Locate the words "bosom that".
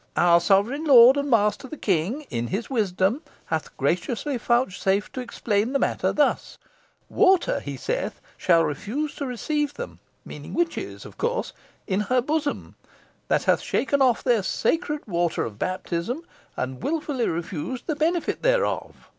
12.19-13.43